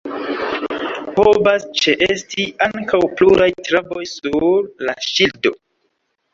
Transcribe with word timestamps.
Povas 1.19 1.67
ĉeesti 1.81 2.47
ankaŭ 2.69 3.03
pluraj 3.21 3.49
traboj 3.69 4.03
sur 4.15 4.49
la 4.89 4.99
ŝildo. 5.13 5.57